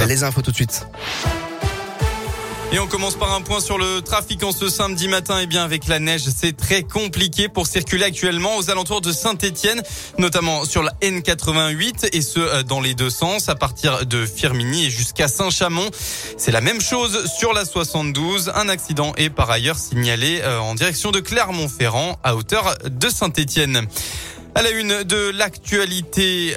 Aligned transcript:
Les 0.00 0.24
infos 0.24 0.42
tout 0.42 0.50
de 0.50 0.56
suite. 0.56 0.86
Et 2.74 2.80
on 2.80 2.88
commence 2.88 3.14
par 3.14 3.32
un 3.32 3.40
point 3.40 3.60
sur 3.60 3.78
le 3.78 4.00
trafic 4.00 4.42
en 4.42 4.50
ce 4.50 4.68
samedi 4.68 5.06
matin. 5.06 5.38
Et 5.38 5.44
eh 5.44 5.46
bien, 5.46 5.62
avec 5.62 5.86
la 5.86 6.00
neige, 6.00 6.24
c'est 6.36 6.56
très 6.56 6.82
compliqué 6.82 7.48
pour 7.48 7.68
circuler 7.68 8.02
actuellement 8.02 8.56
aux 8.56 8.68
alentours 8.68 9.00
de 9.00 9.12
Saint-Etienne, 9.12 9.80
notamment 10.18 10.64
sur 10.64 10.82
la 10.82 10.90
N88 11.00 12.08
et 12.12 12.20
ce, 12.20 12.40
euh, 12.40 12.62
dans 12.64 12.80
les 12.80 12.94
deux 12.94 13.10
sens, 13.10 13.48
à 13.48 13.54
partir 13.54 14.06
de 14.06 14.26
Firminy 14.26 14.86
et 14.86 14.90
jusqu'à 14.90 15.28
Saint-Chamond. 15.28 15.88
C'est 16.36 16.50
la 16.50 16.60
même 16.60 16.80
chose 16.80 17.30
sur 17.38 17.52
la 17.52 17.64
72. 17.64 18.50
Un 18.56 18.68
accident 18.68 19.12
est 19.16 19.30
par 19.30 19.52
ailleurs 19.52 19.78
signalé 19.78 20.40
euh, 20.42 20.58
en 20.58 20.74
direction 20.74 21.12
de 21.12 21.20
Clermont-Ferrand 21.20 22.18
à 22.24 22.34
hauteur 22.34 22.74
de 22.90 23.08
Saint-Etienne. 23.08 23.86
À 24.56 24.62
la 24.62 24.70
une 24.70 25.02
de 25.02 25.30
l'actualité, 25.30 26.54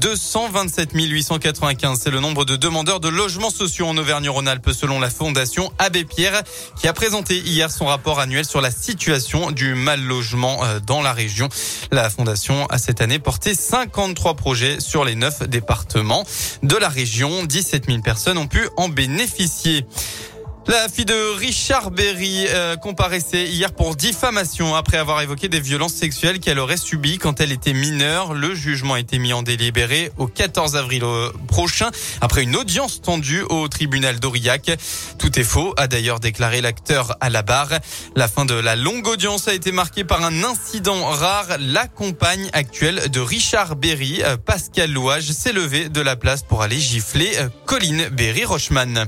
227 0.00 0.90
895, 0.92 1.98
c'est 1.98 2.10
le 2.10 2.20
nombre 2.20 2.44
de 2.44 2.56
demandeurs 2.56 3.00
de 3.00 3.08
logements 3.08 3.48
sociaux 3.48 3.86
en 3.86 3.96
Auvergne-Rhône-Alpes 3.96 4.70
selon 4.72 5.00
la 5.00 5.08
Fondation 5.08 5.72
Abbé 5.78 6.04
Pierre 6.04 6.42
qui 6.78 6.88
a 6.88 6.92
présenté 6.92 7.38
hier 7.38 7.70
son 7.70 7.86
rapport 7.86 8.20
annuel 8.20 8.44
sur 8.44 8.60
la 8.60 8.70
situation 8.70 9.50
du 9.50 9.74
mal 9.74 10.02
logement 10.02 10.62
euh, 10.62 10.78
dans 10.78 11.00
la 11.00 11.14
région. 11.14 11.48
La 11.90 12.10
Fondation 12.10 12.66
a 12.66 12.76
cette 12.76 13.00
année 13.00 13.18
porté 13.18 13.54
53 13.54 14.34
projets 14.34 14.78
sur 14.80 15.06
les 15.06 15.14
9 15.14 15.48
départements 15.48 16.24
de 16.62 16.76
la 16.76 16.90
région. 16.90 17.44
17 17.44 17.86
000 17.86 18.02
personnes 18.02 18.36
ont 18.36 18.46
pu 18.46 18.68
en 18.76 18.90
bénéficier. 18.90 19.86
La 20.68 20.86
fille 20.90 21.06
de 21.06 21.34
Richard 21.38 21.90
Berry 21.90 22.44
euh, 22.48 22.76
comparaissait 22.76 23.46
hier 23.46 23.72
pour 23.72 23.96
diffamation 23.96 24.74
après 24.74 24.98
avoir 24.98 25.22
évoqué 25.22 25.48
des 25.48 25.60
violences 25.60 25.94
sexuelles 25.94 26.40
qu'elle 26.40 26.58
aurait 26.58 26.76
subies 26.76 27.16
quand 27.16 27.40
elle 27.40 27.52
était 27.52 27.72
mineure. 27.72 28.34
Le 28.34 28.54
jugement 28.54 28.92
a 28.92 29.00
été 29.00 29.18
mis 29.18 29.32
en 29.32 29.42
délibéré 29.42 30.12
au 30.18 30.26
14 30.26 30.76
avril 30.76 31.02
prochain 31.46 31.88
après 32.20 32.42
une 32.42 32.54
audience 32.54 33.00
tendue 33.00 33.40
au 33.48 33.66
tribunal 33.68 34.20
d'Aurillac. 34.20 34.70
Tout 35.18 35.38
est 35.40 35.44
faux, 35.44 35.72
a 35.78 35.86
d'ailleurs 35.86 36.20
déclaré 36.20 36.60
l'acteur 36.60 37.16
à 37.22 37.30
la 37.30 37.40
barre. 37.40 37.78
La 38.14 38.28
fin 38.28 38.44
de 38.44 38.52
la 38.52 38.76
longue 38.76 39.08
audience 39.08 39.48
a 39.48 39.54
été 39.54 39.72
marquée 39.72 40.04
par 40.04 40.22
un 40.22 40.44
incident 40.44 41.02
rare. 41.06 41.46
La 41.60 41.88
compagne 41.88 42.50
actuelle 42.52 43.08
de 43.10 43.20
Richard 43.20 43.74
Berry, 43.74 44.22
euh, 44.22 44.36
Pascal 44.36 44.92
Louage, 44.92 45.32
s'est 45.32 45.54
levée 45.54 45.88
de 45.88 46.02
la 46.02 46.16
place 46.16 46.42
pour 46.42 46.60
aller 46.60 46.78
gifler 46.78 47.32
euh, 47.38 47.48
Colline 47.64 48.10
Berry-Rochman. 48.10 49.06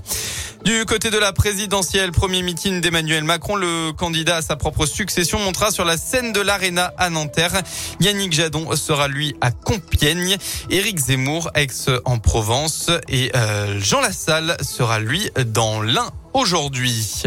Du 0.65 0.85
côté 0.85 1.11
de 1.11 1.17
la 1.17 1.33
présidentielle, 1.33 2.13
premier 2.13 2.43
meeting 2.43 2.83
d'Emmanuel 2.83 3.25
Macron, 3.25 3.57
le 3.57 3.93
candidat 3.93 4.37
à 4.37 4.43
sa 4.43 4.57
propre 4.57 4.85
succession 4.85 5.39
montera 5.39 5.71
sur 5.71 5.87
la 5.87 5.97
scène 5.97 6.33
de 6.33 6.41
l'Arena 6.41 6.93
à 6.99 7.09
Nanterre. 7.09 7.63
Yannick 8.01 8.33
Jadon 8.33 8.77
sera 8.77 9.09
lui 9.09 9.35
à 9.41 9.53
Compiègne, 9.53 10.37
Éric 10.69 10.99
Zemmour 10.99 11.51
ex 11.55 11.89
en 12.05 12.19
Provence 12.19 12.91
et 13.09 13.33
euh, 13.35 13.81
Jean 13.81 14.03
Lassalle 14.03 14.57
sera 14.61 15.01
lui 15.01 15.31
dans 15.47 15.81
l'Ain 15.81 16.11
aujourd'hui. 16.35 17.25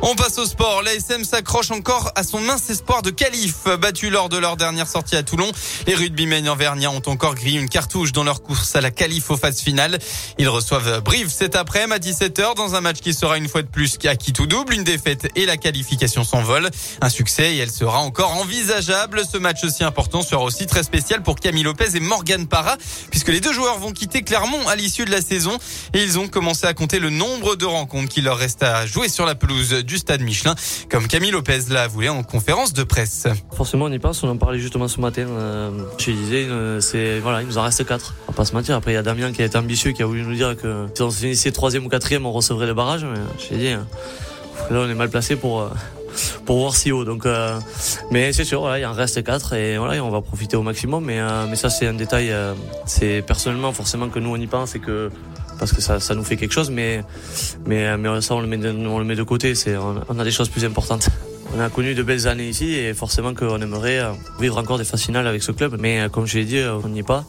On 0.00 0.14
passe 0.14 0.38
au 0.38 0.46
sport. 0.46 0.82
L'ASM 0.82 1.24
s'accroche 1.24 1.72
encore 1.72 2.12
à 2.14 2.22
son 2.22 2.40
mince 2.40 2.70
espoir 2.70 3.02
de 3.02 3.10
qualif. 3.10 3.64
Battu 3.80 4.10
lors 4.10 4.28
de 4.28 4.38
leur 4.38 4.56
dernière 4.56 4.86
sortie 4.86 5.16
à 5.16 5.24
Toulon, 5.24 5.50
les 5.86 5.94
rugbymen 5.94 6.48
Vernia 6.56 6.90
ont 6.90 7.02
encore 7.06 7.34
grillé 7.34 7.58
une 7.58 7.68
cartouche 7.68 8.12
dans 8.12 8.22
leur 8.22 8.42
course 8.42 8.76
à 8.76 8.80
la 8.80 8.92
qualif 8.92 9.28
aux 9.30 9.36
phases 9.36 9.60
finales. 9.60 9.98
Ils 10.38 10.48
reçoivent 10.48 11.00
Brive 11.00 11.30
cet 11.30 11.56
après-midi 11.56 11.88
à 11.88 11.98
17h 11.98 12.54
dans 12.54 12.74
un 12.74 12.80
match 12.80 12.98
qui 13.00 13.12
sera 13.12 13.38
une 13.38 13.48
fois 13.48 13.62
de 13.62 13.68
plus 13.68 13.98
qui 13.98 14.32
tout 14.32 14.46
double. 14.46 14.74
Une 14.74 14.84
défaite 14.84 15.28
et 15.34 15.46
la 15.46 15.56
qualification 15.56 16.22
s'envolent. 16.22 16.70
Un 17.00 17.08
succès 17.08 17.54
et 17.54 17.58
elle 17.58 17.70
sera 17.70 17.98
encore 17.98 18.36
envisageable. 18.36 19.22
Ce 19.30 19.36
match 19.36 19.64
aussi 19.64 19.82
important 19.82 20.22
sera 20.22 20.42
aussi 20.42 20.66
très 20.66 20.84
spécial 20.84 21.22
pour 21.22 21.36
Camille 21.36 21.64
Lopez 21.64 21.96
et 21.96 22.00
Morgan 22.00 22.46
Parra 22.46 22.76
puisque 23.10 23.28
les 23.28 23.40
deux 23.40 23.52
joueurs 23.52 23.78
vont 23.78 23.92
quitter 23.92 24.22
Clermont 24.22 24.68
à 24.68 24.76
l'issue 24.76 25.04
de 25.04 25.10
la 25.10 25.22
saison 25.22 25.58
et 25.92 26.02
ils 26.02 26.18
ont 26.18 26.28
commencé 26.28 26.66
à 26.66 26.74
compter 26.74 27.00
le 27.00 27.10
nombre 27.10 27.56
de 27.56 27.64
rencontres 27.64 28.08
qu'il 28.08 28.24
leur 28.24 28.36
reste 28.36 28.62
à 28.62 28.86
jouer 28.86 29.08
sur 29.08 29.26
la 29.26 29.34
pelouse 29.34 29.84
du 29.88 29.96
stade 29.96 30.20
Michelin, 30.20 30.54
comme 30.90 31.08
Camille 31.08 31.30
Lopez 31.30 31.60
l'a 31.70 31.88
voulu 31.88 32.10
en 32.10 32.22
conférence 32.22 32.74
de 32.74 32.84
presse. 32.84 33.26
Forcément, 33.56 33.86
on 33.86 33.92
y 33.92 33.98
pense, 33.98 34.22
on 34.22 34.28
en 34.28 34.36
parlait 34.36 34.58
justement 34.58 34.86
ce 34.86 35.00
matin. 35.00 35.26
Euh, 35.26 35.70
je 35.98 36.10
disais, 36.10 36.44
euh, 36.44 36.80
c'est 36.80 37.18
voilà, 37.20 37.40
il 37.40 37.48
nous 37.48 37.56
en 37.56 37.62
reste 37.62 37.84
quatre. 37.86 38.14
On 38.28 38.32
va 38.32 38.36
pas 38.36 38.44
se 38.44 38.52
mentir. 38.52 38.76
Après, 38.76 38.92
il 38.92 38.94
y 38.94 38.98
a 38.98 39.02
Damien 39.02 39.32
qui 39.32 39.40
a 39.40 39.46
été 39.46 39.56
ambitieux, 39.56 39.92
qui 39.92 40.02
a 40.02 40.06
voulu 40.06 40.22
nous 40.22 40.34
dire 40.34 40.56
que 40.56 40.86
si 40.94 41.02
on 41.02 41.10
finissait 41.10 41.52
troisième 41.52 41.86
ou 41.86 41.88
quatrième, 41.88 42.26
on 42.26 42.32
recevrait 42.32 42.66
le 42.66 42.74
barrage. 42.74 43.04
Mais 43.04 43.18
j'ai 43.38 43.56
dit, 43.56 43.68
hein, 43.68 43.86
là, 44.70 44.80
on 44.80 44.90
est 44.90 44.94
mal 44.94 45.08
placé 45.08 45.36
pour. 45.36 45.62
Euh, 45.62 45.68
pour 46.46 46.58
voir 46.58 46.74
si 46.74 46.90
haut. 46.90 47.04
Donc, 47.04 47.26
mais 48.10 48.32
c'est 48.32 48.44
sûr, 48.44 48.60
voilà, 48.60 48.78
il 48.78 48.86
en 48.86 48.94
reste 48.94 49.22
quatre 49.22 49.52
et 49.52 49.76
voilà, 49.76 50.02
on 50.02 50.10
va 50.10 50.20
profiter 50.22 50.56
au 50.56 50.62
maximum. 50.62 51.04
Mais, 51.04 51.20
mais 51.48 51.54
ça, 51.54 51.68
c'est 51.68 51.86
un 51.86 51.92
détail. 51.92 52.34
c'est 52.86 53.22
personnellement, 53.24 53.72
forcément, 53.72 54.08
que 54.08 54.18
nous 54.18 54.30
on 54.30 54.36
y 54.36 54.46
pense 54.46 54.74
et 54.74 54.80
que 54.80 55.10
parce 55.58 55.72
que 55.72 55.80
ça, 55.80 56.00
ça 56.00 56.14
nous 56.14 56.24
fait 56.24 56.36
quelque 56.36 56.52
chose, 56.52 56.70
mais, 56.70 57.02
mais, 57.66 57.96
mais 57.96 58.20
ça 58.20 58.34
on 58.34 58.40
le 58.40 58.46
met 58.46 58.56
de, 58.56 58.70
on 58.70 58.98
le 58.98 59.04
met 59.04 59.16
de 59.16 59.22
côté. 59.22 59.54
On 60.08 60.18
a 60.18 60.24
des 60.24 60.30
choses 60.30 60.48
plus 60.48 60.64
importantes. 60.64 61.08
On 61.54 61.60
a 61.60 61.70
connu 61.70 61.94
de 61.94 62.02
belles 62.02 62.28
années 62.28 62.48
ici 62.48 62.74
et 62.74 62.92
forcément 62.94 63.34
qu'on 63.34 63.60
aimerait 63.60 64.00
euh, 64.00 64.12
vivre 64.38 64.58
encore 64.58 64.78
des 64.78 64.84
finales 64.84 65.26
avec 65.26 65.42
ce 65.42 65.52
club. 65.52 65.76
Mais 65.80 66.00
euh, 66.00 66.08
comme 66.08 66.26
je 66.26 66.38
l'ai 66.38 66.44
dit, 66.44 66.58
euh, 66.58 66.78
on 66.84 66.88
n'y 66.88 67.00
est 67.00 67.04
pas 67.04 67.24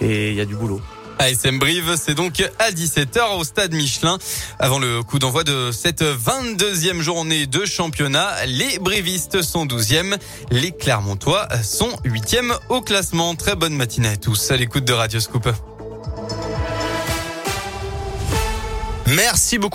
et 0.00 0.30
il 0.30 0.36
y 0.36 0.40
a 0.40 0.46
du 0.46 0.56
boulot. 0.56 0.80
ASM 1.18 1.58
Brive, 1.58 1.96
c'est 2.00 2.14
donc 2.14 2.40
à 2.60 2.70
17h 2.70 3.38
au 3.38 3.44
stade 3.44 3.74
Michelin. 3.74 4.18
Avant 4.60 4.78
le 4.78 5.02
coup 5.02 5.18
d'envoi 5.18 5.42
de 5.42 5.72
cette 5.72 6.02
22e 6.02 7.00
journée 7.00 7.46
de 7.46 7.64
championnat, 7.64 8.30
les 8.46 8.78
Brivistes 8.78 9.42
sont 9.42 9.66
12e, 9.66 10.16
les 10.52 10.70
Clermontois 10.70 11.48
sont 11.64 11.90
8e 12.04 12.56
au 12.68 12.82
classement. 12.82 13.34
Très 13.34 13.56
bonne 13.56 13.74
matinée 13.74 14.10
à 14.10 14.16
tous 14.16 14.52
à 14.52 14.56
l'écoute 14.56 14.84
de 14.84 14.92
Radio 14.92 15.18
Scoop. 15.18 15.48
Merci 19.08 19.58
beaucoup. 19.58 19.68